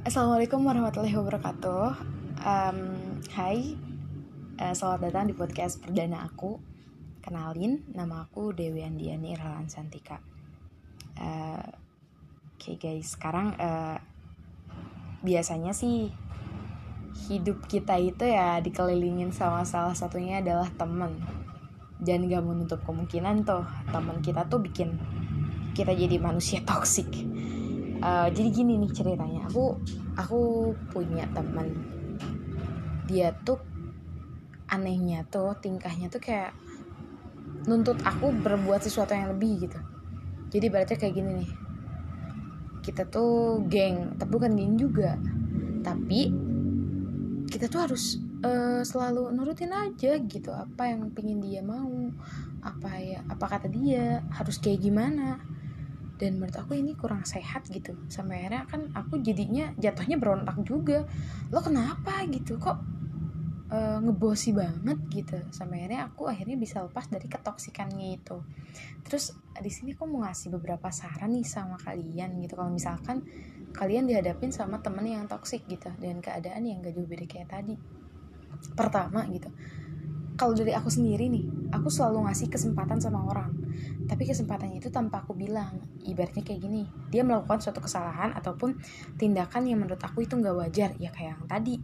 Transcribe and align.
Assalamualaikum 0.00 0.64
warahmatullahi 0.64 1.12
wabarakatuh. 1.12 1.92
Um, 2.40 2.78
hai, 3.36 3.76
uh, 4.56 4.72
selamat 4.72 5.12
datang 5.12 5.28
di 5.28 5.36
podcast 5.36 5.76
perdana 5.76 6.24
aku. 6.24 6.56
Kenalin, 7.20 7.84
nama 7.92 8.24
aku 8.24 8.56
Dewi 8.56 8.80
Andiani 8.80 9.36
Irhalan 9.36 9.68
Santika. 9.68 10.24
Uh, 11.20 11.60
Oke 12.56 12.72
okay 12.72 12.76
guys, 12.80 13.12
sekarang 13.12 13.52
uh, 13.60 14.00
biasanya 15.20 15.76
sih 15.76 16.08
hidup 17.28 17.68
kita 17.68 18.00
itu 18.00 18.24
ya 18.24 18.56
dikelilingin 18.64 19.36
sama 19.36 19.68
salah 19.68 19.92
satunya 19.92 20.40
adalah 20.40 20.72
temen. 20.80 21.20
Dan 22.00 22.24
gak 22.32 22.40
menutup 22.40 22.80
kemungkinan 22.88 23.44
tuh 23.44 23.68
teman 23.92 24.24
kita 24.24 24.48
tuh 24.48 24.64
bikin 24.64 24.96
kita 25.76 25.92
jadi 25.92 26.16
manusia 26.16 26.64
toksik 26.64 27.12
uh, 28.00 28.28
jadi 28.32 28.48
gini 28.50 28.80
nih 28.80 28.92
ceritanya. 28.92 29.46
Aku 29.48 29.78
aku 30.16 30.72
punya 30.90 31.28
teman. 31.32 31.70
Dia 33.06 33.32
tuh 33.44 33.60
anehnya 34.70 35.26
tuh 35.26 35.54
tingkahnya 35.58 36.06
tuh 36.08 36.22
kayak 36.22 36.54
nuntut 37.66 37.98
aku 38.06 38.32
berbuat 38.32 38.80
sesuatu 38.80 39.12
yang 39.12 39.36
lebih 39.36 39.68
gitu. 39.68 39.78
Jadi 40.50 40.66
berarti 40.72 40.94
kayak 40.98 41.14
gini 41.14 41.30
nih. 41.44 41.50
Kita 42.80 43.06
tuh 43.06 43.62
geng 43.68 44.16
tapi 44.16 44.30
bukan 44.30 44.52
geng 44.56 44.74
juga. 44.80 45.14
Tapi 45.80 46.20
kita 47.50 47.66
tuh 47.66 47.80
harus 47.82 48.22
uh, 48.46 48.80
selalu 48.86 49.34
nurutin 49.34 49.74
aja 49.74 50.16
gitu 50.22 50.50
apa 50.54 50.88
yang 50.88 51.12
pingin 51.12 51.42
dia 51.42 51.60
mau. 51.60 52.10
Apa 52.60 53.00
ya 53.00 53.20
apa 53.28 53.44
kata 53.48 53.68
dia 53.72 54.20
harus 54.32 54.60
kayak 54.60 54.84
gimana 54.84 55.40
dan 56.20 56.36
menurut 56.36 56.52
aku 56.52 56.76
ini 56.76 56.92
kurang 56.92 57.24
sehat 57.24 57.64
gitu. 57.72 57.96
Sampai 58.12 58.44
akhirnya 58.44 58.68
kan 58.68 58.92
aku 58.92 59.24
jadinya 59.24 59.72
jatuhnya 59.80 60.20
berontak 60.20 60.60
juga. 60.68 61.08
Lo 61.48 61.64
kenapa 61.64 62.28
gitu? 62.28 62.60
Kok 62.60 62.78
e, 63.72 63.78
ngebosi 64.04 64.52
banget 64.52 65.00
gitu. 65.08 65.40
Sampai 65.48 65.88
akhirnya 65.88 66.12
aku 66.12 66.28
akhirnya 66.28 66.60
bisa 66.60 66.84
lepas 66.84 67.08
dari 67.08 67.24
ketoksikannya 67.24 68.20
itu. 68.20 68.36
Terus 69.08 69.32
di 69.56 69.72
sini 69.72 69.96
aku 69.96 70.04
mau 70.04 70.28
ngasih 70.28 70.52
beberapa 70.52 70.92
saran 70.92 71.32
nih 71.32 71.48
sama 71.48 71.80
kalian 71.80 72.36
gitu. 72.44 72.60
Kalau 72.60 72.68
misalkan 72.68 73.24
kalian 73.72 74.04
dihadapin 74.04 74.52
sama 74.52 74.84
temen 74.84 75.08
yang 75.08 75.24
toksik 75.24 75.64
gitu. 75.72 75.88
Dan 75.96 76.20
keadaan 76.20 76.68
yang 76.68 76.84
gak 76.84 76.92
jauh 76.92 77.08
beda 77.08 77.24
kayak 77.24 77.48
tadi. 77.48 77.80
Pertama 78.76 79.24
gitu 79.32 79.48
kalau 80.40 80.56
dari 80.56 80.72
aku 80.72 80.88
sendiri 80.88 81.28
nih 81.28 81.44
aku 81.68 81.92
selalu 81.92 82.24
ngasih 82.24 82.48
kesempatan 82.48 82.96
sama 82.96 83.28
orang. 83.28 83.52
Tapi 84.08 84.24
kesempatannya 84.24 84.80
itu 84.80 84.88
tanpa 84.88 85.20
aku 85.20 85.36
bilang. 85.36 85.84
Ibaratnya 86.00 86.40
kayak 86.40 86.64
gini 86.64 86.88
dia 87.12 87.20
melakukan 87.20 87.60
suatu 87.60 87.84
kesalahan 87.84 88.32
ataupun 88.32 88.80
tindakan 89.20 89.68
yang 89.68 89.84
menurut 89.84 90.00
aku 90.00 90.24
itu 90.24 90.40
nggak 90.40 90.56
wajar. 90.56 90.96
Ya 90.96 91.12
kayak 91.12 91.36
yang 91.36 91.44
tadi 91.44 91.74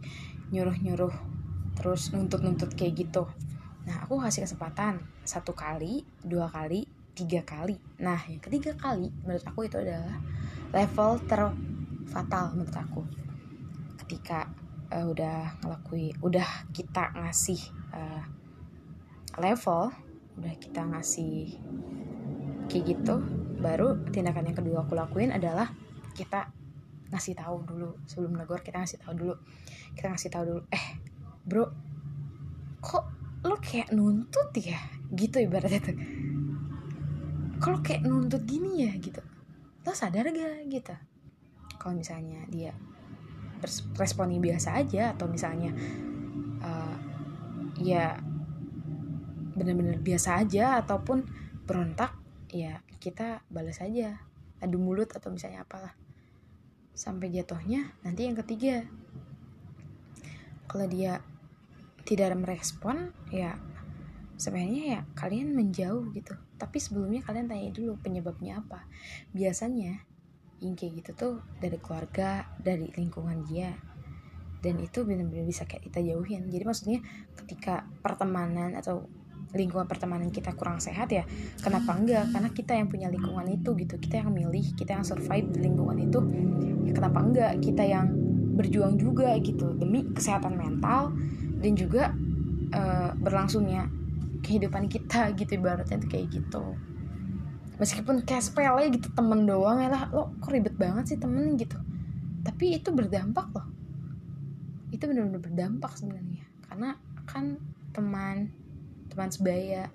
nyuruh-nyuruh 0.49 1.13
terus 1.77 2.09
nuntut-nuntut 2.09 2.73
kayak 2.73 2.97
gitu. 3.05 3.29
Nah 3.85 4.09
aku 4.09 4.17
kasih 4.25 4.49
kesempatan 4.49 5.05
satu 5.21 5.53
kali 5.53 6.01
dua 6.25 6.49
kali 6.49 6.89
tiga 7.13 7.45
kali. 7.45 7.77
Nah 8.01 8.17
yang 8.25 8.41
ketiga 8.41 8.73
kali 8.73 9.13
menurut 9.21 9.45
aku 9.45 9.69
itu 9.69 9.77
adalah 9.77 10.17
level 10.73 11.21
terfatal 11.29 12.57
menurut 12.57 12.73
aku. 12.73 13.05
Ketika 14.01 14.49
uh, 14.89 15.05
udah 15.05 15.61
ngelakui 15.61 16.17
udah 16.25 16.65
kita 16.73 17.13
ngasih 17.13 17.61
uh, 17.93 18.36
level 19.37 19.93
udah 20.37 20.53
kita 20.61 20.85
ngasih 20.85 21.57
kayak 22.69 22.83
gitu 22.93 23.15
baru 23.57 23.97
tindakan 24.13 24.53
yang 24.53 24.57
kedua 24.57 24.85
aku 24.85 24.93
lakuin 24.93 25.33
adalah 25.33 25.73
kita 26.13 26.53
ngasih 27.07 27.39
tahu 27.39 27.63
dulu 27.63 27.95
sebelum 28.03 28.35
negor 28.35 28.59
kita 28.59 28.83
ngasih 28.83 28.99
tahu 28.99 29.13
dulu. 29.15 29.35
Kita 29.95 30.11
ngasih 30.11 30.29
tahu 30.31 30.43
dulu 30.43 30.61
eh 30.69 30.85
bro 31.47 31.65
kok 32.83 33.05
lo 33.47 33.55
kayak 33.63 33.95
nuntut 33.95 34.51
ya? 34.59 34.77
Gitu 35.13 35.47
ibaratnya 35.47 35.81
tuh. 35.81 35.97
Kalau 37.57 37.79
kayak 37.81 38.05
nuntut 38.05 38.43
gini 38.43 38.85
ya? 38.85 38.91
Gitu. 38.99 39.23
Lo 39.87 39.91
sadar 39.95 40.27
gak 40.29 40.67
gitu. 40.67 40.95
Kalau 41.79 41.95
misalnya 41.95 42.43
dia 42.51 42.75
responnya 43.97 44.37
biasa 44.37 44.77
aja 44.77 45.17
atau 45.17 45.25
misalnya 45.25 45.73
uh, 46.61 46.97
ya 47.81 48.19
benar-benar 49.57 49.97
biasa 49.97 50.37
aja 50.45 50.77
ataupun 50.79 51.25
berontak 51.65 52.13
ya 52.53 52.79
kita 53.01 53.43
balas 53.51 53.83
aja 53.83 54.21
adu 54.61 54.77
mulut 54.81 55.09
atau 55.13 55.29
misalnya 55.29 55.65
apalah. 55.65 55.93
Sampai 56.97 57.29
jatuhnya 57.29 57.93
nanti 58.01 58.25
yang 58.25 58.37
ketiga. 58.37 58.85
Kalau 60.65 60.85
dia 60.89 61.21
tidak 62.07 62.39
merespon 62.39 63.13
ya 63.29 63.59
sebenarnya 64.37 64.83
ya 64.97 64.99
kalian 65.13 65.53
menjauh 65.53 66.09
gitu. 66.13 66.33
Tapi 66.57 66.77
sebelumnya 66.81 67.21
kalian 67.21 67.49
tanya 67.49 67.69
dulu 67.69 67.97
penyebabnya 68.01 68.65
apa. 68.65 68.85
Biasanya 69.33 70.01
yang 70.57 70.73
kayak 70.73 71.05
gitu 71.05 71.11
tuh 71.13 71.35
dari 71.61 71.77
keluarga 71.77 72.49
dari 72.57 72.89
lingkungan 72.97 73.45
dia. 73.45 73.77
Dan 74.57 74.81
itu 74.81 75.05
benar-benar 75.05 75.45
bisa 75.45 75.69
kayak 75.69 75.85
kita 75.85 76.01
jauhin. 76.01 76.49
Jadi 76.49 76.63
maksudnya 76.65 76.99
ketika 77.37 77.85
pertemanan 78.01 78.73
atau 78.73 79.05
lingkungan 79.55 79.87
pertemanan 79.87 80.27
kita 80.27 80.51
kurang 80.57 80.83
sehat 80.83 81.07
ya 81.07 81.23
kenapa 81.63 81.95
enggak? 81.95 82.27
Karena 82.35 82.49
kita 82.51 82.75
yang 82.75 82.87
punya 82.91 83.07
lingkungan 83.07 83.47
itu 83.47 83.69
gitu 83.79 83.95
kita 83.95 84.25
yang 84.25 84.31
milih 84.35 84.65
kita 84.75 84.99
yang 84.99 85.05
survive 85.07 85.47
di 85.55 85.59
lingkungan 85.63 85.97
itu 86.03 86.19
ya 86.83 86.91
kenapa 86.91 87.19
enggak? 87.23 87.51
Kita 87.63 87.83
yang 87.87 88.07
berjuang 88.57 88.97
juga 88.97 89.37
gitu 89.39 89.77
demi 89.77 90.03
kesehatan 90.11 90.57
mental 90.57 91.13
dan 91.61 91.71
juga 91.77 92.11
uh, 92.73 93.13
berlangsungnya 93.15 93.87
kehidupan 94.41 94.89
kita 94.89 95.29
gitu 95.39 95.61
ibaratnya 95.61 96.01
tuh 96.01 96.09
kayak 96.09 96.27
gitu. 96.33 96.63
Meskipun 97.77 98.25
kayak 98.25 98.41
sepele 98.41 98.89
gitu 98.89 99.13
temen 99.13 99.45
doang 99.45 99.77
ya 99.77 99.93
lah 99.93 100.09
lo 100.09 100.33
kok 100.41 100.49
ribet 100.49 100.73
banget 100.75 101.13
sih 101.13 101.17
temen 101.21 101.53
gitu? 101.55 101.77
Tapi 102.41 102.81
itu 102.81 102.89
berdampak 102.89 103.53
loh. 103.53 103.69
Itu 104.89 105.05
benar-benar 105.05 105.41
berdampak 105.45 105.93
sebenarnya. 105.93 106.41
Karena 106.65 106.97
kan 107.29 107.61
teman 107.93 108.49
teman 109.17 109.33
sebaya. 109.33 109.89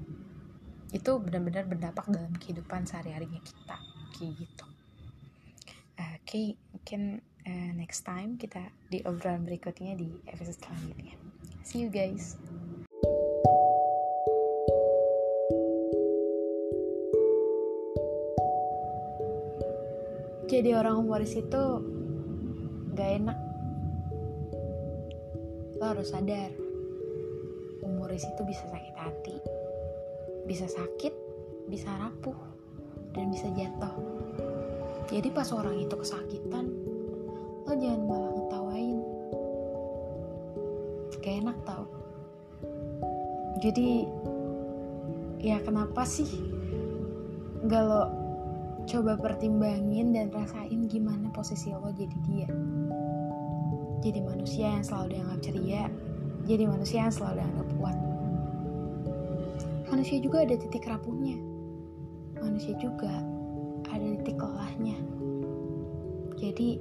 Itu 0.91 1.22
benar-benar 1.22 1.71
berdampak 1.71 2.10
dalam 2.10 2.34
kehidupan 2.43 2.91
sehari-harinya 2.91 3.38
kita 3.38 3.78
kayak 4.19 4.34
gitu. 4.34 4.66
Oke 5.94 6.19
okay, 6.27 6.47
mungkin 6.75 7.22
uh, 7.47 7.71
next 7.78 8.03
time 8.03 8.34
kita 8.34 8.75
di 8.91 8.99
obrolan 9.06 9.47
berikutnya 9.47 9.94
di 9.94 10.11
episode 10.27 10.59
selanjutnya. 10.59 11.15
See 11.62 11.87
you 11.87 11.91
guys. 11.94 12.34
Jadi 20.50 20.75
orang 20.75 20.99
humoris 20.99 21.32
itu 21.38 21.62
gak 22.99 23.11
enak. 23.22 23.38
Lo 25.78 25.94
harus 25.94 26.11
sadar. 26.11 26.50
Humoris 27.81 28.27
itu 28.28 28.43
bisa 28.44 28.66
sakit 28.69 28.92
hati. 29.03 29.37
Bisa 30.47 30.67
sakit 30.71 31.15
bisa 31.71 31.89
rapuh 31.99 32.37
dan 33.15 33.31
bisa 33.31 33.49
jatuh. 33.55 33.95
Jadi 35.09 35.29
pas 35.33 35.49
orang 35.53 35.77
itu 35.81 35.95
kesakitan 35.95 36.69
lo 37.62 37.73
jangan 37.79 38.03
malah 38.05 38.33
ngetawain. 38.35 38.99
Gak 41.23 41.35
enak 41.47 41.59
tau. 41.62 41.87
Jadi 43.62 44.05
ya 45.39 45.62
kenapa 45.62 46.03
sih 46.03 46.29
gak 47.71 47.85
lo 47.87 48.05
coba 48.83 49.15
pertimbangin 49.15 50.11
dan 50.11 50.35
rasain 50.35 50.91
gimana 50.91 51.31
posisi 51.31 51.71
lo 51.71 51.89
jadi 51.95 52.19
dia? 52.27 52.51
Jadi 54.03 54.19
manusia 54.19 54.67
yang 54.75 54.82
selalu 54.82 55.15
dianggap 55.15 55.41
ceria 55.47 55.87
jadi 56.43 56.67
manusia 56.67 57.06
yang 57.06 57.15
selalu 57.15 57.38
dianggap 57.38 57.69
kuat. 57.79 57.97
Manusia 59.93 60.25
juga 60.25 60.41
ada 60.41 60.56
titik 60.56 60.89
rapuhnya. 60.89 61.37
Manusia 62.41 62.73
juga 62.81 63.12
ada 63.93 64.09
titik 64.25 64.41
lelahnya. 64.41 64.97
Jadi, 66.41 66.81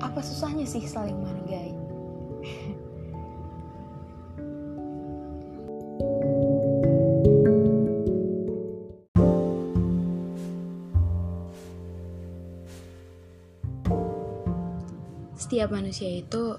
apa 0.00 0.24
susahnya 0.24 0.64
sih 0.64 0.88
saling 0.88 1.20
menghargai? 1.20 1.76
Setiap 15.36 15.76
manusia 15.76 16.24
itu 16.24 16.56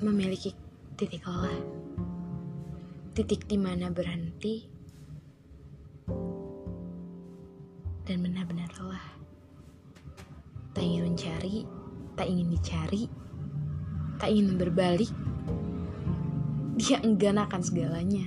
memiliki 0.00 0.56
titik 0.96 1.28
lelah 1.28 1.60
titik 3.18 3.50
di 3.50 3.58
mana 3.58 3.90
berhenti 3.90 4.77
dicari, 12.88 13.04
tak 14.16 14.32
ingin 14.32 14.56
berbalik, 14.56 15.12
dia 16.80 16.96
enggan 17.04 17.36
akan 17.36 17.60
segalanya. 17.60 18.24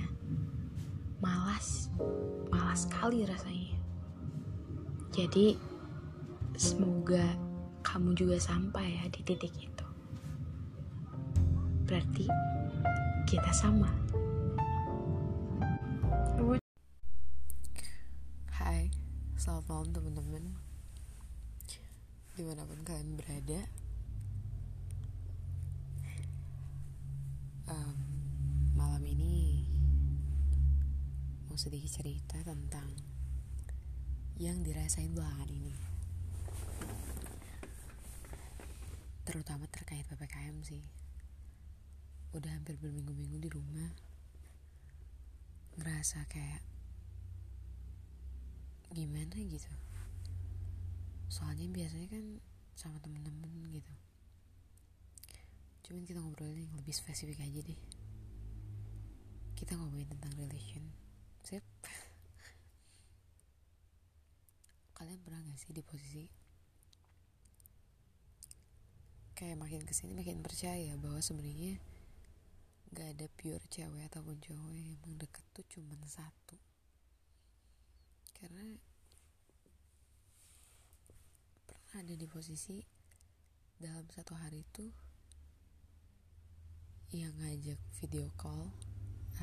Malas, 1.18 1.90
malas 2.50 2.86
sekali 2.86 3.26
rasanya. 3.26 3.74
Jadi, 5.10 5.58
semoga 6.54 7.34
kamu 7.82 8.14
juga 8.14 8.38
sampai 8.38 9.02
ya 9.02 9.04
di 9.10 9.20
titik 9.26 9.50
itu. 9.58 9.86
Berarti 11.90 12.26
kita 13.26 13.50
sama. 13.50 13.90
Hai, 18.52 18.94
selamat 19.34 19.64
malam 19.66 19.88
teman-teman 19.90 20.44
Di 22.38 22.46
mana 22.46 22.62
pun 22.62 22.78
kalian 22.86 23.18
berada 23.18 23.81
sedikit 31.62 32.02
cerita 32.02 32.42
tentang 32.42 32.90
Yang 34.34 34.66
dirasain 34.66 35.14
belakangan 35.14 35.46
ini. 35.46 35.70
Terutama 39.22 39.70
terkait 39.70 40.02
PPKM 40.10 40.58
sih. 40.66 40.82
Udah 42.34 42.50
hampir 42.50 42.74
berminggu-minggu 42.82 43.38
di 43.38 43.50
rumah 43.54 43.94
Ngerasa 45.78 46.26
kayak 46.26 46.66
gimana 48.90 49.38
gitu. 49.38 49.70
Soalnya 51.30 51.70
biasanya 51.70 52.10
kan 52.10 52.42
sama 52.74 52.98
temen-temen 52.98 53.70
gitu. 53.70 53.94
Cuman 55.86 56.02
kita 56.10 56.18
ngobrolin 56.18 56.66
yang 56.66 56.74
lebih 56.74 56.90
spesifik 56.90 57.38
aja 57.38 57.62
deh. 57.62 57.78
Kita 59.54 59.78
ngomongin 59.78 60.10
tentang 60.10 60.34
relation 60.34 61.01
kalian 65.02 65.18
pernah 65.18 65.42
gak 65.42 65.58
sih 65.58 65.74
di 65.74 65.82
posisi 65.82 66.30
kayak 69.34 69.58
makin 69.58 69.82
ke 69.82 69.90
sini 69.90 70.14
makin 70.14 70.38
percaya 70.38 70.94
bahwa 70.94 71.18
sebenarnya 71.18 71.82
gak 72.94 73.18
ada 73.18 73.26
pure 73.34 73.66
cewek 73.66 74.06
ataupun 74.06 74.38
cowok 74.38 74.70
yang 74.70 74.94
emang 74.94 75.18
deket 75.18 75.42
tuh 75.50 75.66
cuman 75.74 75.98
satu? 76.06 76.54
Karena 78.38 78.78
pernah 81.66 81.98
ada 81.98 82.14
di 82.14 82.26
posisi 82.30 82.78
dalam 83.82 84.06
satu 84.06 84.38
hari 84.38 84.62
itu 84.62 84.86
yang 87.10 87.34
ngajak 87.42 87.82
video 87.98 88.30
call 88.38 88.70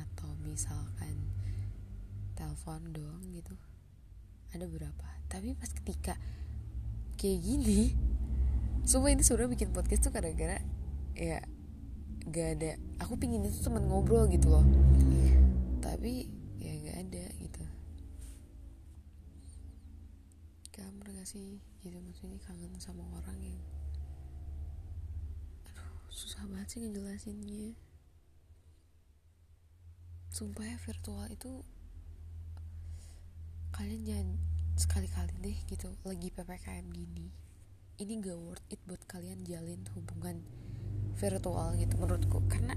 atau 0.00 0.32
misalkan 0.40 1.20
telepon 2.32 2.96
doang 2.96 3.28
gitu 3.36 3.60
ada 4.56 4.64
berapa 4.64 5.19
tapi 5.30 5.54
pas 5.54 5.70
ketika 5.70 6.18
kayak 7.14 7.38
gini 7.38 7.94
semua 8.82 9.14
ini 9.14 9.22
sebenarnya 9.22 9.54
bikin 9.54 9.70
podcast 9.70 10.10
tuh 10.10 10.12
gara-gara 10.12 10.58
ya 11.14 11.38
gak 12.26 12.48
ada 12.58 12.70
aku 13.00 13.16
pingin 13.16 13.46
itu 13.46 13.62
temen 13.64 13.86
ngobrol 13.88 14.28
gitu 14.28 14.52
loh. 14.52 14.66
Tapi 15.80 16.28
ya 16.60 16.72
gak 16.84 16.96
ada 17.08 17.24
gitu. 17.40 17.64
Kamu 20.74 21.00
pernah 21.00 21.22
gak 21.22 21.28
sih? 21.28 21.60
Gitu 21.80 21.96
maksudnya 21.96 22.36
kangen 22.44 22.72
sama 22.76 23.04
orang 23.16 23.38
yang 23.40 23.60
aduh 25.70 25.88
susah 26.12 26.44
banget 26.48 26.68
sih 26.76 26.78
ngejelasinnya. 26.84 27.78
Sumpah 30.30 30.66
ya 30.66 30.76
virtual 30.82 31.26
itu 31.32 31.64
kalian 33.70 34.02
jangan 34.04 34.28
sekali-kali 34.80 35.36
deh 35.44 35.58
gitu 35.68 35.92
lagi 36.08 36.32
ppkm 36.32 36.88
gini 36.88 37.28
ini 38.00 38.16
gak 38.24 38.40
worth 38.40 38.64
it 38.72 38.80
buat 38.88 39.04
kalian 39.04 39.44
jalin 39.44 39.84
hubungan 39.92 40.40
virtual 41.20 41.76
gitu 41.76 41.94
menurutku. 42.00 42.40
Karena 42.48 42.72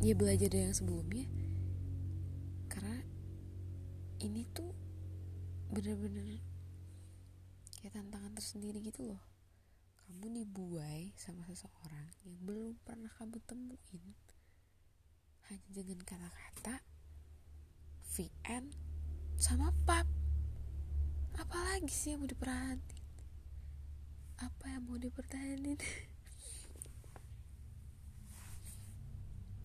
ya 0.00 0.16
belajar 0.16 0.48
dari 0.48 0.64
yang 0.64 0.72
sebelumnya 0.72 1.28
karena 2.72 3.04
ini 4.24 4.48
tuh 4.56 4.72
bener-bener 5.68 6.40
kayak 7.76 8.00
tantangan 8.00 8.32
tersendiri 8.32 8.80
gitu 8.80 9.12
loh. 9.12 9.20
Kamu 10.08 10.40
dibuai 10.40 11.12
sama 11.20 11.44
seseorang 11.52 12.08
yang 12.24 12.40
belum 12.40 12.80
pernah 12.80 13.12
kamu 13.20 13.44
temuin. 13.44 14.16
Hanya 15.52 15.68
dengan 15.68 16.00
kata-kata 16.00 16.80
VN 18.08 18.72
sama 19.36 19.68
pap 19.84 20.21
apalagi 21.38 21.92
sih 21.92 22.12
yang 22.12 22.24
mau 22.24 22.30
diperhatiin? 22.30 23.04
Apa 24.42 24.64
yang 24.72 24.82
mau 24.88 24.98
dipertahanin 24.98 25.78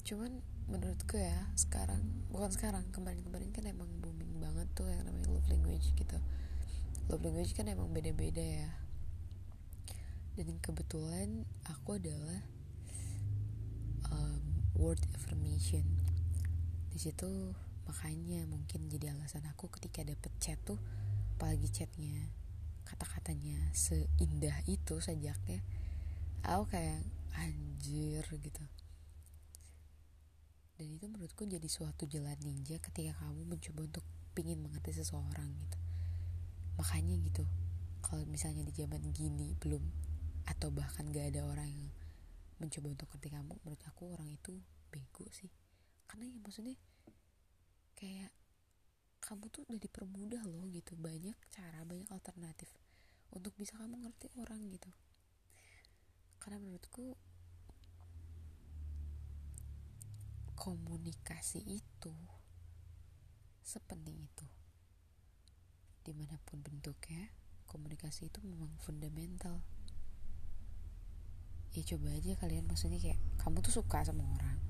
cuman 0.08 0.40
menurutku 0.72 1.20
ya 1.20 1.52
sekarang 1.60 2.00
bukan 2.32 2.48
sekarang 2.48 2.88
kemarin-kemarin 2.96 3.52
kan 3.52 3.68
emang 3.68 3.92
booming 4.00 4.40
banget 4.40 4.64
tuh 4.72 4.88
yang 4.88 5.04
namanya 5.04 5.36
love 5.36 5.52
language 5.52 5.92
gitu. 6.00 6.16
Love 7.12 7.28
language 7.28 7.52
kan 7.52 7.68
emang 7.68 7.92
beda-beda 7.92 8.40
ya. 8.40 8.72
Dan 10.40 10.64
kebetulan 10.64 11.44
aku 11.68 12.00
adalah 12.00 12.40
um, 14.16 14.44
word 14.80 15.04
affirmation. 15.12 15.84
Di 16.88 17.04
situ 17.04 17.52
makanya 17.84 18.48
mungkin 18.48 18.88
jadi 18.88 19.12
alasan 19.12 19.44
aku 19.52 19.68
ketika 19.76 20.08
dapet 20.08 20.32
chat 20.40 20.60
tuh 20.64 20.80
apalagi 21.38 21.70
chatnya 21.70 22.34
kata-katanya 22.90 23.62
seindah 23.78 24.58
itu 24.66 24.98
sajaknya 24.98 25.62
aku 26.42 26.74
kayak 26.74 27.06
anjir 27.38 28.26
gitu. 28.26 28.64
Dan 30.82 30.98
itu 30.98 31.06
menurutku 31.06 31.46
jadi 31.46 31.70
suatu 31.70 32.10
jalan 32.10 32.34
ninja 32.42 32.82
ketika 32.82 33.14
kamu 33.22 33.54
mencoba 33.54 33.86
untuk 33.86 34.06
pingin 34.34 34.66
mengerti 34.66 34.98
seseorang 34.98 35.46
gitu. 35.62 35.78
Makanya 36.82 37.14
gitu 37.22 37.46
kalau 38.02 38.26
misalnya 38.26 38.66
di 38.66 38.74
zaman 38.74 39.14
gini 39.14 39.54
belum 39.62 39.82
atau 40.50 40.74
bahkan 40.74 41.06
gak 41.14 41.38
ada 41.38 41.46
orang 41.46 41.70
yang 41.70 41.86
mencoba 42.58 42.98
untuk 42.98 43.14
ngerti 43.14 43.30
kamu 43.30 43.54
menurut 43.62 43.84
aku 43.86 44.10
orang 44.10 44.30
itu 44.34 44.58
bego 44.90 45.30
sih. 45.30 45.54
Karena 46.10 46.34
ya 46.34 46.38
maksudnya 46.42 46.74
kayak 47.94 48.34
kamu 49.28 49.52
tuh 49.52 49.68
udah 49.68 49.76
dipermudah 49.76 50.40
loh 50.48 50.64
gitu. 50.72 50.96
Banyak 50.96 51.36
cara 51.52 51.84
banyak 51.84 52.08
alternatif 52.08 52.72
untuk 53.36 53.52
bisa 53.60 53.76
kamu 53.76 54.08
ngerti 54.08 54.32
orang 54.40 54.64
gitu. 54.72 54.88
Karena 56.40 56.64
menurutku 56.64 57.20
komunikasi 60.56 61.60
itu 61.68 62.16
sepenting 63.68 64.16
itu. 64.16 64.48
Di 66.08 66.16
mana 66.16 66.40
pun 66.48 66.64
bentuknya 66.64 67.28
komunikasi 67.68 68.32
itu 68.32 68.40
memang 68.48 68.72
fundamental. 68.80 69.60
Ya 71.76 71.84
coba 71.84 72.16
aja 72.16 72.32
kalian 72.40 72.64
maksudnya 72.64 72.96
kayak 72.96 73.20
kamu 73.44 73.60
tuh 73.60 73.84
suka 73.84 74.08
sama 74.08 74.24
orang 74.40 74.67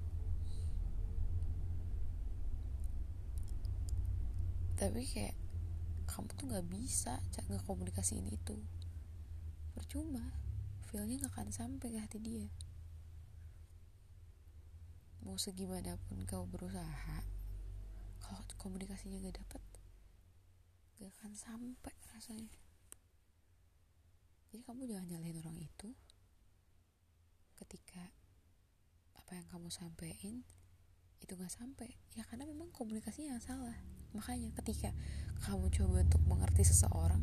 tapi 4.78 5.10
kayak 5.10 5.34
kamu 6.06 6.30
tuh 6.38 6.46
nggak 6.54 6.68
bisa 6.70 7.18
nggak 7.50 7.66
komunikasiin 7.66 8.30
itu. 8.30 8.62
Percuma. 9.74 10.22
Feelnya 10.88 11.20
nggak 11.20 11.34
akan 11.34 11.50
sampai 11.50 11.92
ke 11.92 12.00
hati 12.00 12.22
dia. 12.22 12.48
Mau 15.26 15.36
segimanapun 15.36 16.24
kau 16.24 16.48
berusaha 16.48 17.26
kalau 18.24 18.44
komunikasinya 18.56 19.20
gak 19.28 19.44
dapet 19.44 19.64
gak 20.98 21.12
akan 21.20 21.34
sampai 21.36 21.94
rasanya. 22.16 22.58
Jadi 24.50 24.64
kamu 24.64 24.88
jangan 24.88 25.08
nyalahin 25.12 25.40
orang 25.44 25.58
itu. 25.60 25.92
Ketika 27.60 28.16
apa 29.20 29.32
yang 29.36 29.48
kamu 29.52 29.68
sampaikan 29.68 30.48
itu 31.20 31.34
gak 31.36 31.52
sampai. 31.52 32.00
Ya 32.16 32.24
karena 32.24 32.48
memang 32.48 32.72
komunikasinya 32.72 33.36
yang 33.36 33.44
salah 33.44 33.76
makanya 34.18 34.50
ketika 34.58 34.90
kamu 35.46 35.70
coba 35.70 36.02
untuk 36.02 36.22
mengerti 36.26 36.66
seseorang 36.66 37.22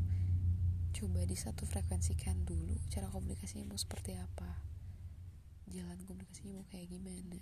coba 0.94 1.26
di 1.26 1.34
satu 1.34 1.66
frekuensikan 1.66 2.46
dulu 2.46 2.78
cara 2.86 3.10
komunikasinya 3.10 3.66
mau 3.66 3.78
seperti 3.78 4.14
apa 4.14 4.74
jalan 5.74 5.98
komunikasinya 6.06 6.60
mau 6.60 6.66
kayak 6.68 6.92
gimana. 6.92 7.40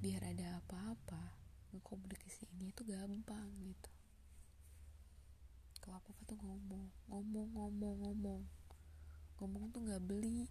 Biar 0.00 0.20
ada 0.24 0.60
apa-apa 0.60 1.44
ini 1.74 2.70
itu 2.70 2.82
gampang 2.86 3.50
gitu. 3.60 3.90
Kalau 5.82 5.98
apa 6.00 6.08
apa 6.10 6.22
tuh 6.24 6.38
ngomong 6.40 6.86
ngomong 7.10 7.48
ngomong 7.54 7.94
ngomong. 8.02 8.42
Ngomong 9.38 9.64
tuh 9.74 9.80
nggak 9.84 10.02
beli. 10.02 10.48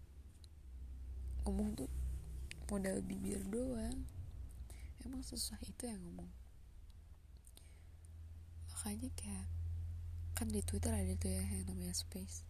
Ngomong 1.43 1.73
tuh 1.73 1.89
modal 2.69 3.01
bibir 3.01 3.41
doang. 3.49 4.05
Emang 5.03 5.25
susah 5.25 5.57
itu 5.65 5.89
yang 5.89 5.99
ngomong 5.99 6.42
makanya 8.83 9.15
kayak 9.15 9.47
kan 10.35 10.51
di 10.51 10.59
Twitter 10.59 10.91
ada 10.91 11.15
tuh 11.15 11.31
ya 11.31 11.39
yang 11.39 11.71
namanya 11.71 11.95
space. 11.95 12.43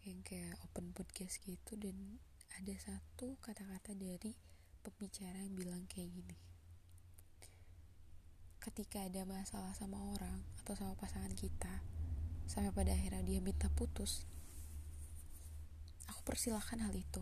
Yang 0.00 0.32
kayak 0.32 0.56
open 0.64 0.96
podcast 0.96 1.44
gitu 1.44 1.76
dan 1.76 2.16
ada 2.56 2.72
satu 2.80 3.36
kata-kata 3.44 3.92
dari 3.92 4.32
pembicara 4.80 5.44
yang 5.44 5.52
bilang 5.52 5.84
kayak 5.92 6.08
gini. 6.08 6.40
Ketika 8.56 9.04
ada 9.04 9.28
masalah 9.28 9.76
sama 9.76 10.00
orang 10.16 10.40
atau 10.64 10.72
sama 10.72 10.96
pasangan 10.96 11.36
kita 11.36 11.84
sampai 12.48 12.72
pada 12.72 12.96
akhirnya 12.96 13.20
dia 13.28 13.44
minta 13.44 13.68
putus 13.68 14.24
aku 16.08 16.32
persilahkan 16.32 16.80
hal 16.80 16.96
itu. 16.96 17.20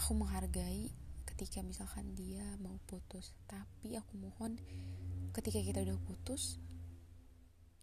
Aku 0.00 0.16
menghargai 0.16 0.96
ketika 1.36 1.60
misalkan 1.60 2.16
dia 2.16 2.56
mau 2.64 2.80
putus. 2.88 3.36
Tapi 3.44 3.92
aku 3.92 4.16
mohon 4.16 4.56
ketika 5.36 5.60
kita 5.60 5.84
udah 5.84 6.00
putus 6.00 6.56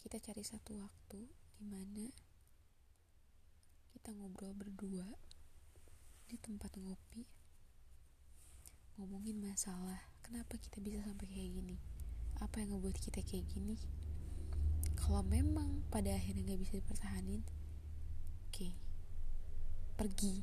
kita 0.01 0.17
cari 0.17 0.41
satu 0.41 0.81
waktu 0.81 1.29
di 1.61 1.65
mana 1.69 2.09
kita 3.93 4.09
ngobrol 4.17 4.57
berdua 4.57 5.05
di 6.25 6.33
tempat 6.41 6.73
ngopi 6.81 7.29
ngomongin 8.97 9.37
masalah. 9.37 10.01
Kenapa 10.25 10.57
kita 10.57 10.81
bisa 10.81 11.05
sampai 11.05 11.29
kayak 11.29 11.53
gini? 11.53 11.77
Apa 12.41 12.57
yang 12.57 12.73
ngebuat 12.73 12.97
kita 12.97 13.21
kayak 13.21 13.45
gini? 13.53 13.77
Kalau 14.97 15.21
memang 15.21 15.85
pada 15.93 16.09
akhirnya 16.09 16.41
nggak 16.41 16.61
bisa 16.65 16.73
dipertahanin 16.81 17.45
oke 18.49 18.49
okay, 18.49 18.73
pergi. 19.93 20.41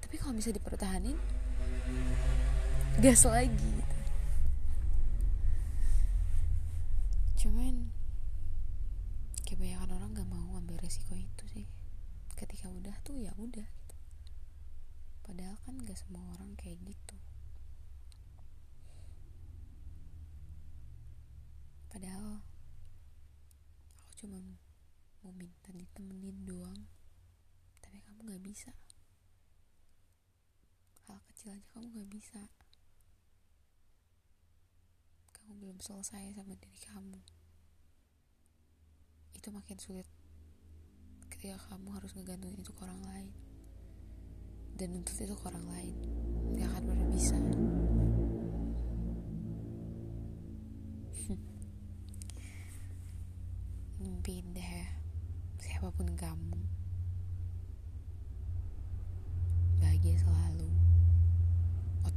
Tapi 0.00 0.16
kalau 0.16 0.32
bisa 0.32 0.56
dipertahanin 0.56 1.39
gas 3.00 3.24
lagi. 3.24 3.80
Cuman 7.40 7.88
kebanyakan 9.48 9.96
orang 9.96 10.12
gak 10.12 10.28
mau 10.28 10.60
ambil 10.60 10.76
resiko 10.84 11.16
itu 11.16 11.44
sih. 11.48 11.66
Ketika 12.36 12.68
udah 12.68 12.92
tuh 13.00 13.16
ya 13.16 13.32
udah 13.40 13.64
gitu. 13.64 13.96
padahal 15.24 15.56
kan 15.64 15.80
gak 15.80 15.96
semua 15.96 16.28
orang 16.36 16.52
kayak 16.60 16.76
gitu. 16.84 17.16
Padahal 21.88 22.44
aku 24.04 24.12
cuma 24.20 24.38
mau 25.24 25.32
minta 25.32 25.72
ditemenin 25.72 26.44
doang. 26.44 26.84
Tapi 27.80 27.96
kamu 28.04 28.36
gak 28.36 28.44
bisa 28.44 28.70
kecil 31.40 31.56
kamu 31.72 31.88
gak 31.96 32.12
bisa. 32.12 32.36
Kamu 35.32 35.56
belum 35.56 35.80
selesai 35.80 36.36
sama 36.36 36.52
diri 36.52 36.76
kamu. 36.84 37.16
Itu 39.32 39.48
makin 39.48 39.80
sulit. 39.80 40.04
Ketika 41.32 41.56
kamu 41.72 41.96
harus 41.96 42.12
ngegantungin 42.12 42.60
itu 42.60 42.76
ke 42.76 42.84
orang 42.84 43.00
lain. 43.08 43.32
Dan 44.76 45.00
untuk 45.00 45.16
itu 45.16 45.32
ke 45.32 45.44
orang 45.48 45.64
lain. 45.64 45.96
Gak 46.60 46.76
akan 46.76 46.92
pernah 46.92 47.08
bisa. 47.08 47.40
Mimpiin 54.04 54.52
deh 54.52 54.92
siapa 55.56 55.88
pun 55.88 56.12
kamu 56.20 56.60
bahagia 59.80 60.20
selalu 60.20 60.68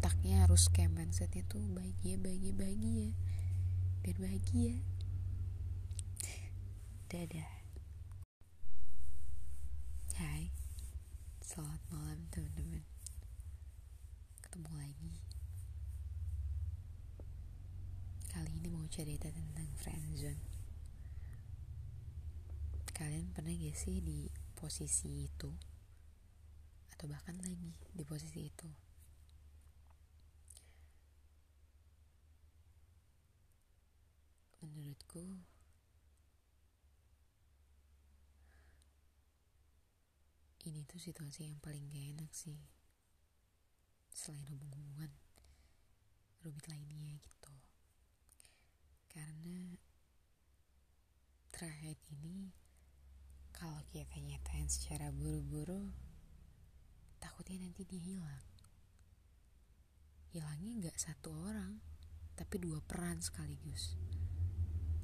otaknya 0.03 0.41
harus 0.53 0.69
kayak 0.69 0.93
mindsetnya 0.93 1.41
tuh 1.49 1.65
bahagia 1.73 2.13
bahagia 2.21 2.53
bahagia. 2.53 3.09
Biar 4.05 4.17
bahagia. 4.21 4.85
Dadah. 7.09 7.51
Hai. 10.13 10.53
Selamat 11.41 11.81
malam 11.89 12.29
teman-teman. 12.29 12.85
Ketemu 14.45 14.71
lagi. 14.77 15.15
Kali 18.29 18.53
ini 18.53 18.69
mau 18.69 18.85
cerita 18.93 19.33
tentang 19.33 19.73
friendzone 19.81 20.53
kalian 22.93 23.33
pernah 23.33 23.57
gak 23.57 23.73
sih 23.73 24.05
di 24.05 24.29
posisi 24.53 25.25
itu? 25.25 25.49
Atau 26.93 27.09
bahkan 27.09 27.41
lagi 27.41 27.73
di 27.89 28.05
posisi 28.05 28.53
itu 28.53 28.92
menurutku. 34.69 35.23
Ini 40.63 40.87
tuh 40.87 40.99
situasi 40.99 41.51
yang 41.51 41.59
paling 41.59 41.91
gak 41.91 42.07
enak 42.15 42.31
sih. 42.31 42.59
Selain 44.15 44.47
hubungan 44.47 45.11
rumit 46.39 46.65
lainnya 46.71 47.19
gitu. 47.19 47.55
Karena 49.11 49.75
terakhir 51.51 51.99
ini 52.15 52.55
kalau 53.51 53.83
kita 53.91 54.17
nyatain 54.23 54.71
secara 54.71 55.11
buru-buru 55.11 55.91
takutnya 57.19 57.67
nanti 57.67 57.83
dia 57.83 57.99
hilang. 57.99 58.47
Hilangnya 60.31 60.71
nggak 60.79 60.97
satu 60.97 61.29
orang 61.45 61.77
tapi 62.33 62.57
dua 62.57 62.81
peran 62.81 63.21
sekaligus 63.21 63.93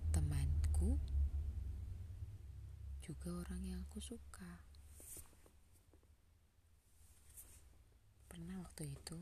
temanku 0.09 0.97
juga 3.01 3.29
orang 3.45 3.61
yang 3.65 3.79
aku 3.89 4.01
suka. 4.01 4.61
Pernah 8.29 8.61
waktu 8.61 8.93
itu 8.93 9.17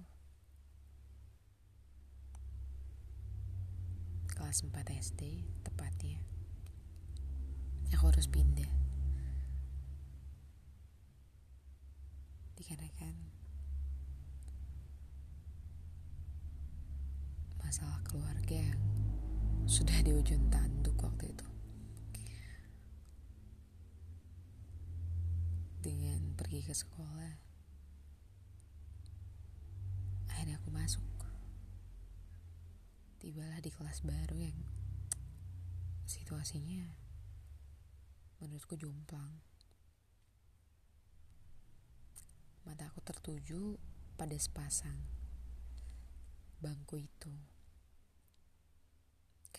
kelas 4.36 4.62
4 4.62 4.72
SD 5.02 5.48
tepatnya 5.66 6.22
aku 7.98 8.14
harus 8.14 8.30
pindah. 8.30 8.70
Dikarenakan 12.54 13.16
masalah 17.58 17.98
keluarga 18.06 18.54
yang 18.54 18.97
sudah 19.68 20.00
di 20.00 20.16
ujung 20.16 20.48
tanduk 20.48 20.96
waktu 21.04 21.36
itu. 21.36 21.48
Dengan 25.84 26.32
pergi 26.40 26.64
ke 26.64 26.72
sekolah 26.72 27.36
akhirnya 30.32 30.56
aku 30.56 30.72
masuk. 30.72 31.04
Tibalah 33.20 33.60
di 33.60 33.68
kelas 33.68 34.08
baru 34.08 34.40
yang 34.40 34.56
situasinya 36.08 36.88
menurutku 38.40 38.80
jomplang. 38.80 39.44
Mata 42.64 42.88
aku 42.88 43.04
tertuju 43.04 43.76
pada 44.16 44.40
sepasang 44.40 44.96
bangku 46.64 47.04
itu 47.04 47.57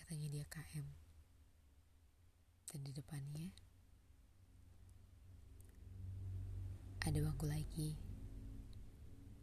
katanya 0.09 0.41
dia 0.41 0.47
KM 0.49 0.89
dan 2.65 2.81
di 2.81 2.97
depannya 2.97 3.53
ada 7.05 7.21
bangku 7.21 7.45
lagi 7.45 7.93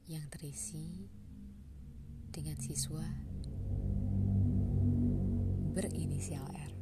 yang 0.09 0.25
terisi 0.33 1.05
dengan 2.33 2.57
siswa 2.57 3.05
berinisial 5.77 6.49
R. 6.49 6.73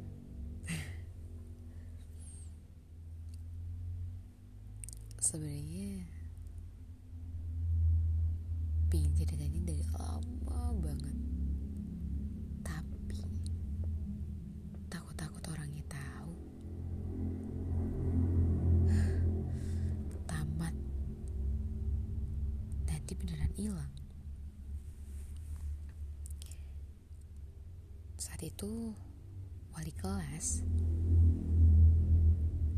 Sebenarnya 5.28 6.08
pingin 8.88 9.12
ceritanya 9.12 9.60
dari 9.60 9.84
lama 9.92 10.72
banget 10.72 11.33
hilang. 23.54 23.92
Saat 28.18 28.42
itu 28.42 28.96
wali 29.76 29.92
kelas 29.94 30.64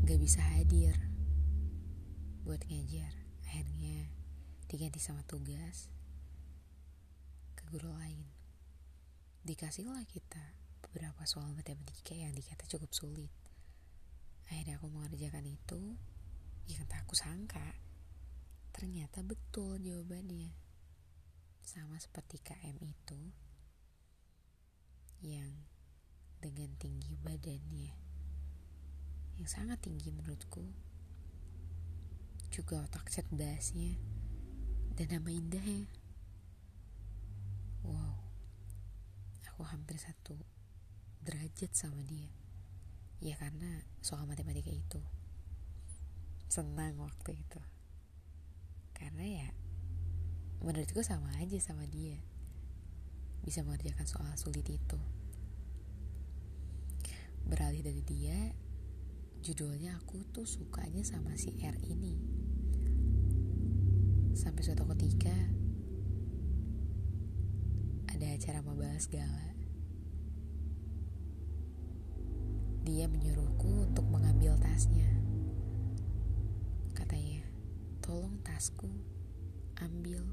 gak 0.05 0.19
bisa 0.21 0.43
hadir 0.43 0.93
buat 2.45 2.61
ngajar. 2.67 3.09
Akhirnya 3.47 4.11
diganti 4.67 4.99
sama 4.99 5.23
tugas 5.23 5.89
ke 7.55 7.63
guru 7.71 7.89
lain. 7.95 8.27
Dikasihlah 9.47 10.03
kita 10.05 10.43
beberapa 10.83 11.23
soal 11.23 11.55
matematika 11.55 12.13
yang 12.13 12.35
dikata 12.35 12.67
cukup 12.67 12.91
sulit. 12.91 13.31
Akhirnya 14.51 14.77
aku 14.77 14.91
mengerjakan 14.91 15.47
itu 15.47 15.95
yang 16.67 16.83
tak 16.85 17.07
aku 17.07 17.15
sangka 17.15 17.86
ternyata 18.77 19.25
betul 19.25 19.81
jawabannya. 19.81 20.53
Sama 21.65 21.97
seperti 21.97 22.37
KM 22.39 22.77
itu 22.85 23.21
yang 25.25 25.65
dengan 26.37 26.69
tinggi 26.77 27.17
badannya 27.17 27.89
yang 29.41 29.49
sangat 29.49 29.81
tinggi 29.81 30.13
menurutku. 30.13 30.63
Juga 32.53 32.85
otak 32.85 33.09
cerdasnya 33.09 33.97
dan 34.93 35.17
nama 35.17 35.29
indahnya. 35.33 35.89
Wow 37.81 38.27
aku 39.57 39.73
hampir 39.73 39.97
satu 39.97 40.37
derajat 41.25 41.73
sama 41.73 42.05
dia. 42.05 42.29
Ya 43.17 43.33
karena 43.41 43.81
soal 44.05 44.29
matematika 44.29 44.69
itu. 44.69 45.01
Senang 46.45 47.01
waktu 47.01 47.41
itu 47.41 47.57
karena 48.97 49.45
ya 49.45 49.49
menurutku 50.65 51.05
sama 51.05 51.29
aja 51.37 51.61
sama 51.61 51.85
dia. 51.85 52.17
Bisa 53.45 53.61
mengerjakan 53.61 54.09
soal 54.09 54.33
sulit 54.33 54.65
itu. 54.65 54.99
Beralih 57.45 57.85
dari 57.85 58.01
dia 58.01 58.57
judulnya 59.45 59.95
aku 60.01 60.25
tuh 60.33 60.49
sukanya 60.49 61.05
sama 61.05 61.37
si 61.37 61.53
R 61.61 61.77
ini. 61.85 62.17
Sampai 64.33 64.65
suatu 64.65 64.83
ketika 64.97 65.33
ada 68.17 68.33
acara 68.33 68.65
membahas 68.65 69.05
gala. 69.13 69.53
Dia 72.81 73.05
menyuruhku 73.05 73.85
untuk 73.93 74.09
mengambil 74.09 74.57
tasnya. 74.57 75.11
Katanya, 76.97 77.36
tolong 78.07 78.39
tasku, 78.39 78.87
ambil. 79.83 80.23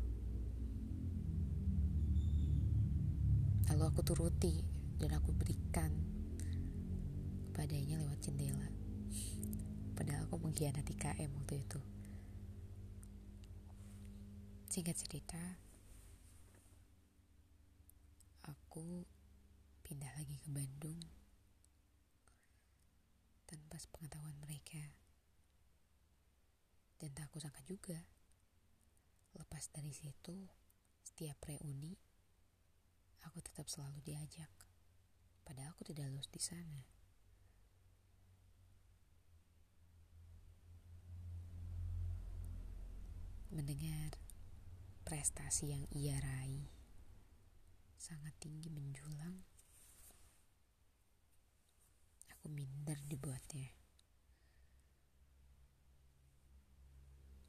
Lalu 3.66 3.82
aku 3.90 4.00
turuti 4.06 4.62
dan 5.02 5.10
aku 5.18 5.34
berikan 5.34 5.90
kepadanya 7.50 7.98
lewat 7.98 8.22
jendela. 8.22 8.70
Padahal 9.98 10.30
aku 10.30 10.38
mengkhianati 10.38 10.94
KM 10.94 11.34
waktu 11.34 11.66
itu. 11.66 11.82
Singkat 14.70 14.94
cerita, 14.94 15.42
aku 18.46 19.02
pindah 19.82 20.14
lagi 20.14 20.38
ke 20.38 20.46
Bandung 20.46 21.02
tanpa 23.50 23.82
sepengetahuan 23.82 24.38
mereka. 24.38 25.03
Dan 27.04 27.12
tak 27.12 27.28
aku 27.28 27.36
sangka 27.36 27.60
juga, 27.68 28.00
lepas 29.36 29.68
dari 29.68 29.92
situ, 29.92 30.48
setiap 31.04 31.36
reuni, 31.44 31.92
aku 33.28 33.44
tetap 33.44 33.68
selalu 33.68 34.00
diajak. 34.00 34.48
Padahal 35.44 35.76
aku 35.76 35.84
tidak 35.84 36.08
lulus 36.08 36.32
di 36.32 36.40
sana. 36.40 36.80
Mendengar 43.52 44.16
prestasi 45.04 45.76
yang 45.76 45.84
ia 45.92 46.16
raih 46.24 46.72
sangat 48.00 48.32
tinggi 48.40 48.72
menjulang 48.72 49.44
aku 52.32 52.48
minder 52.48 52.96
dibuatnya. 53.12 53.83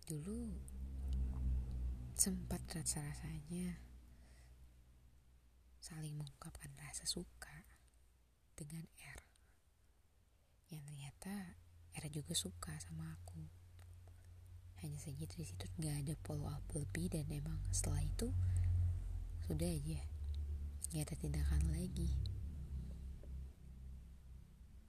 Dulu 0.06 0.54
sempat 2.14 2.62
rasa-rasanya 2.70 3.82
saling 5.82 6.14
mengungkapkan 6.14 6.70
rasa 6.78 7.10
suka 7.10 7.66
dengan 8.54 8.86
R. 9.02 9.22
Yang 10.70 10.82
ternyata 10.86 11.34
R 11.98 12.06
juga 12.14 12.38
suka 12.38 12.78
sama 12.86 13.18
aku. 13.18 13.50
Hanya 14.86 15.02
saja 15.02 15.26
dari 15.26 15.42
situ 15.42 15.66
nggak 15.82 16.06
ada 16.06 16.14
follow 16.22 16.54
up 16.54 16.62
lebih 16.78 17.10
dan 17.10 17.26
emang 17.34 17.58
setelah 17.74 18.06
itu 18.06 18.30
sudah 19.50 19.66
aja 19.66 20.06
nggak 20.94 21.02
ada 21.02 21.16
tindakan 21.18 21.64
lagi 21.74 22.14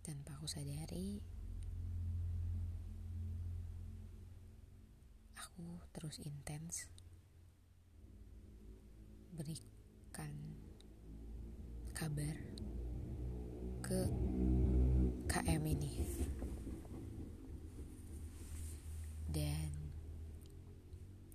tanpa 0.04 0.36
aku 0.36 0.44
sadari 0.44 1.24
aku 5.56 5.80
terus 5.96 6.20
intens. 6.20 6.84
Berikan 9.32 10.28
kabar 11.96 12.36
ke 13.80 14.04
KM 15.24 15.64
ini. 15.64 16.04
Dan 19.32 19.72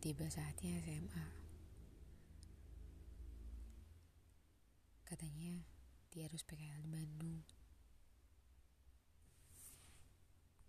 tiba 0.06 0.30
saatnya 0.30 0.78
SMA 0.86 1.26
katanya 5.10 5.66
dia 6.14 6.30
harus 6.30 6.46
PKL 6.46 6.86
di 6.86 6.90
Bandung 6.94 7.42